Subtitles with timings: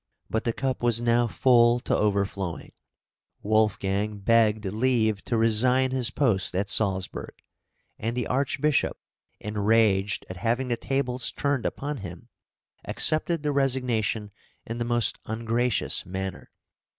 [0.31, 2.71] But the cup was now full to overflowing;
[3.43, 7.35] Wolfgang begged leave to resign his post at Salzburg,
[7.99, 8.97] and the Archbishop,
[9.39, 12.29] enraged at having the tables turned upon him,
[12.83, 14.31] accepted the resignation
[14.65, 16.49] in the most ungracious manner.